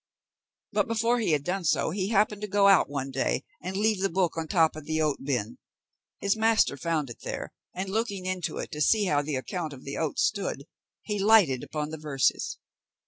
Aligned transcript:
But, 0.71 0.87
before 0.87 1.19
he 1.19 1.29
had 1.31 1.43
done 1.43 1.63
so, 1.63 1.91
he 1.91 2.07
happened 2.07 2.41
to 2.41 2.47
go 2.47 2.67
out 2.67 2.89
one 2.89 3.11
day 3.11 3.43
and 3.61 3.77
leave 3.77 4.01
the 4.01 4.09
book 4.09 4.35
on 4.35 4.45
the 4.45 4.53
top 4.53 4.75
of 4.75 4.85
the 4.85 4.99
oat 4.99 5.19
bin. 5.23 5.59
His 6.19 6.35
master 6.35 6.75
found 6.75 7.11
it 7.11 7.21
there, 7.21 7.53
and 7.75 7.87
looking 7.87 8.25
into 8.25 8.57
it 8.57 8.71
to 8.71 8.81
see 8.81 9.05
how 9.05 9.21
the 9.21 9.35
account 9.35 9.73
of 9.73 9.83
the 9.83 9.97
oats 9.97 10.23
stood, 10.23 10.63
he 11.03 11.19
lighted 11.19 11.63
upon 11.63 11.91
the 11.91 11.99
verses. 11.99 12.57